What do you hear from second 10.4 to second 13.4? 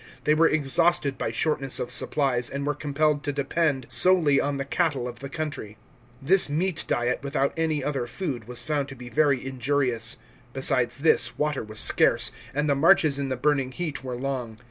Besides this, water was scarce, and the marches in the